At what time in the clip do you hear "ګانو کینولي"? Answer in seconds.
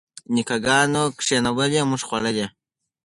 0.65-1.81